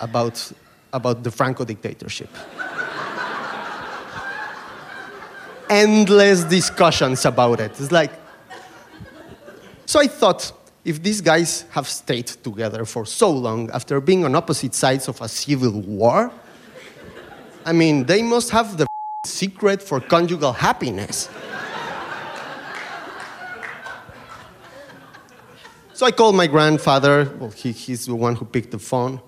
about, 0.00 0.52
about 0.92 1.22
the 1.22 1.30
Franco 1.30 1.64
dictatorship. 1.64 2.28
Endless 5.70 6.42
discussions 6.42 7.24
about 7.24 7.60
it. 7.60 7.70
It's 7.78 7.92
like, 7.92 8.10
so 9.86 10.00
I 10.00 10.08
thought, 10.08 10.52
if 10.84 11.00
these 11.00 11.20
guys 11.20 11.64
have 11.70 11.86
stayed 11.86 12.26
together 12.26 12.84
for 12.84 13.06
so 13.06 13.30
long 13.30 13.70
after 13.70 14.00
being 14.00 14.24
on 14.24 14.34
opposite 14.34 14.74
sides 14.74 15.06
of 15.06 15.20
a 15.20 15.28
civil 15.28 15.80
war, 15.80 16.32
I 17.64 17.72
mean, 17.72 18.04
they 18.04 18.22
must 18.22 18.50
have 18.50 18.78
the 18.78 18.86
secret 19.24 19.80
for 19.80 20.00
conjugal 20.00 20.54
happiness. 20.54 21.28
so 25.92 26.04
I 26.04 26.10
called 26.10 26.34
my 26.34 26.48
grandfather. 26.48 27.32
Well, 27.38 27.50
he, 27.50 27.70
he's 27.70 28.06
the 28.06 28.16
one 28.16 28.34
who 28.34 28.44
picked 28.44 28.72
the 28.72 28.80
phone. 28.80 29.20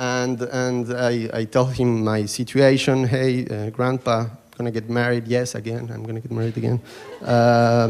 And, 0.00 0.40
and 0.40 0.94
I, 0.94 1.28
I 1.34 1.44
tell 1.44 1.66
him 1.66 2.02
my 2.04 2.24
situation. 2.24 3.04
Hey, 3.04 3.46
uh, 3.46 3.68
grandpa, 3.68 4.28
gonna 4.56 4.70
get 4.70 4.88
married. 4.88 5.28
Yes, 5.28 5.54
again, 5.54 5.90
I'm 5.92 6.04
gonna 6.04 6.20
get 6.20 6.30
married 6.30 6.56
again. 6.56 6.80
Uh, 7.22 7.88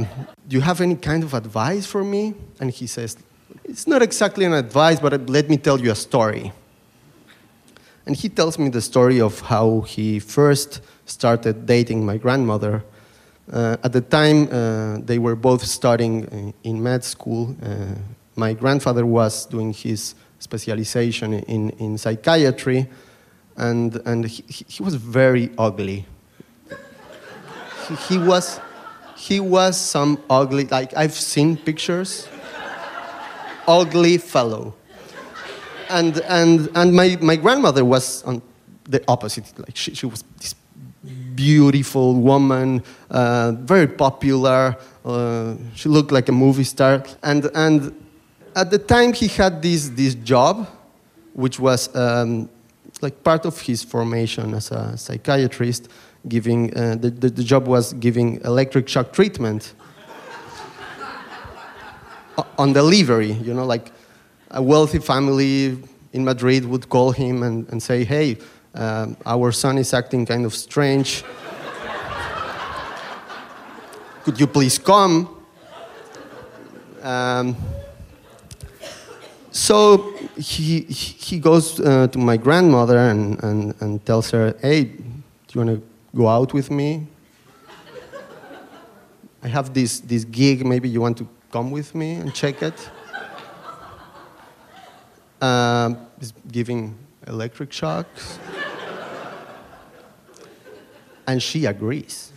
do 0.48 0.56
you 0.56 0.60
have 0.60 0.80
any 0.80 0.96
kind 0.96 1.22
of 1.22 1.34
advice 1.34 1.86
for 1.86 2.02
me? 2.02 2.34
And 2.58 2.72
he 2.72 2.88
says, 2.88 3.16
It's 3.62 3.86
not 3.86 4.02
exactly 4.02 4.44
an 4.44 4.54
advice, 4.54 4.98
but 4.98 5.30
let 5.30 5.48
me 5.48 5.56
tell 5.56 5.78
you 5.78 5.92
a 5.92 5.94
story. 5.94 6.52
And 8.06 8.16
he 8.16 8.28
tells 8.28 8.58
me 8.58 8.70
the 8.70 8.82
story 8.82 9.20
of 9.20 9.38
how 9.42 9.82
he 9.82 10.18
first 10.18 10.80
started 11.06 11.64
dating 11.64 12.04
my 12.04 12.16
grandmother. 12.16 12.82
Uh, 13.52 13.76
at 13.84 13.92
the 13.92 14.00
time, 14.00 14.48
uh, 14.50 14.98
they 14.98 15.20
were 15.20 15.36
both 15.36 15.64
studying 15.64 16.54
in 16.64 16.82
med 16.82 17.04
school. 17.04 17.54
Uh, 17.62 17.94
my 18.34 18.52
grandfather 18.52 19.06
was 19.06 19.46
doing 19.46 19.72
his 19.72 20.16
specialization 20.40 21.34
in, 21.34 21.70
in 21.78 21.96
psychiatry, 21.96 22.88
and, 23.56 24.00
and 24.04 24.24
he, 24.26 24.42
he 24.48 24.82
was 24.82 24.96
very 24.96 25.50
ugly. 25.56 26.06
He, 27.86 27.94
he, 27.94 28.18
was, 28.18 28.58
he 29.16 29.38
was 29.38 29.78
some 29.78 30.18
ugly, 30.28 30.64
like 30.64 30.96
I've 30.96 31.12
seen 31.12 31.56
pictures, 31.56 32.26
ugly 33.68 34.18
fellow. 34.18 34.74
And, 35.88 36.18
and, 36.22 36.68
and 36.74 36.94
my, 36.94 37.18
my 37.20 37.36
grandmother 37.36 37.84
was 37.84 38.22
on 38.24 38.42
the 38.84 39.02
opposite, 39.08 39.52
like 39.58 39.76
she, 39.76 39.94
she 39.94 40.06
was 40.06 40.24
this 40.38 40.54
beautiful 41.34 42.14
woman, 42.14 42.82
uh, 43.10 43.52
very 43.52 43.86
popular. 43.86 44.76
Uh, 45.04 45.54
she 45.74 45.88
looked 45.88 46.12
like 46.12 46.28
a 46.28 46.32
movie 46.32 46.64
star. 46.64 47.02
And, 47.22 47.50
and 47.54 47.94
at 48.54 48.70
the 48.70 48.78
time, 48.78 49.12
he 49.12 49.28
had 49.28 49.62
this, 49.62 49.88
this 49.90 50.14
job, 50.14 50.68
which 51.34 51.58
was 51.60 51.94
um, 51.94 52.48
like 53.00 53.22
part 53.22 53.46
of 53.46 53.60
his 53.60 53.82
formation 53.82 54.54
as 54.54 54.70
a 54.70 54.96
psychiatrist. 54.96 55.88
Giving 56.28 56.76
uh, 56.76 56.96
the, 56.96 57.10
the, 57.10 57.30
the 57.30 57.42
job 57.42 57.66
was 57.66 57.94
giving 57.94 58.42
electric 58.44 58.88
shock 58.88 59.10
treatment 59.10 59.72
on 62.58 62.74
delivery. 62.74 63.32
You 63.32 63.54
know, 63.54 63.64
like 63.64 63.90
a 64.50 64.62
wealthy 64.62 64.98
family 64.98 65.78
in 66.12 66.24
Madrid 66.24 66.66
would 66.66 66.90
call 66.90 67.12
him 67.12 67.42
and, 67.42 67.66
and 67.70 67.82
say, 67.82 68.04
"Hey, 68.04 68.36
um, 68.74 69.16
our 69.24 69.50
son 69.50 69.78
is 69.78 69.94
acting 69.94 70.26
kind 70.26 70.44
of 70.44 70.54
strange. 70.54 71.24
Could 74.24 74.38
you 74.38 74.46
please 74.46 74.78
come?" 74.78 75.42
Um, 77.02 77.56
so 79.52 80.14
he, 80.36 80.82
he 80.82 81.38
goes 81.40 81.80
uh, 81.80 82.06
to 82.08 82.18
my 82.18 82.36
grandmother 82.36 82.98
and, 82.98 83.42
and, 83.42 83.74
and 83.80 84.04
tells 84.06 84.30
her, 84.30 84.54
Hey, 84.60 84.84
do 84.84 85.02
you 85.52 85.64
want 85.64 85.70
to 85.80 85.88
go 86.16 86.28
out 86.28 86.54
with 86.54 86.70
me? 86.70 87.06
I 89.42 89.48
have 89.48 89.72
this, 89.72 90.00
this 90.00 90.24
gig, 90.24 90.64
maybe 90.64 90.88
you 90.88 91.00
want 91.00 91.16
to 91.18 91.28
come 91.50 91.70
with 91.70 91.94
me 91.94 92.14
and 92.14 92.34
check 92.34 92.62
it? 92.62 92.90
Uh, 95.40 95.94
he's 96.18 96.32
giving 96.52 96.96
electric 97.26 97.72
shocks. 97.72 98.38
and 101.26 101.42
she 101.42 101.64
agrees. 101.64 102.32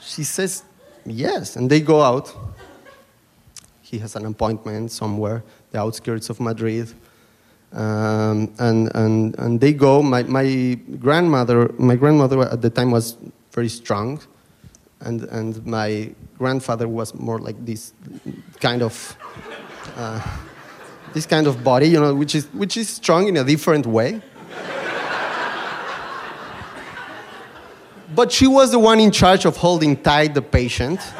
She 0.00 0.24
says, 0.24 0.62
Yes, 1.04 1.56
and 1.56 1.70
they 1.70 1.80
go 1.80 2.00
out 2.00 2.34
he 3.96 4.00
has 4.02 4.14
an 4.14 4.26
appointment 4.26 4.92
somewhere, 4.92 5.42
the 5.70 5.78
outskirts 5.78 6.28
of 6.28 6.38
Madrid. 6.38 6.92
Um, 7.72 8.52
and, 8.58 8.94
and, 8.94 9.38
and 9.38 9.58
they 9.58 9.72
go. 9.72 10.02
My, 10.02 10.22
my, 10.22 10.78
grandmother, 10.98 11.72
my 11.78 11.96
grandmother 11.96 12.42
at 12.42 12.60
the 12.60 12.68
time 12.68 12.90
was 12.90 13.16
very 13.52 13.70
strong, 13.70 14.20
and, 15.00 15.22
and 15.24 15.64
my 15.66 16.10
grandfather 16.36 16.88
was 16.88 17.14
more 17.14 17.38
like 17.38 17.56
this 17.64 17.94
kind 18.60 18.82
of, 18.82 19.16
uh, 19.96 20.20
this 21.14 21.24
kind 21.24 21.46
of 21.46 21.64
body, 21.64 21.88
you 21.88 22.00
know, 22.00 22.14
which 22.14 22.34
is, 22.34 22.44
which 22.52 22.76
is 22.76 22.90
strong 22.90 23.28
in 23.28 23.38
a 23.38 23.44
different 23.44 23.86
way. 23.86 24.20
but 28.14 28.30
she 28.30 28.46
was 28.46 28.70
the 28.72 28.78
one 28.78 29.00
in 29.00 29.10
charge 29.10 29.46
of 29.46 29.56
holding 29.56 29.96
tight 29.96 30.34
the 30.34 30.42
patient. 30.42 31.00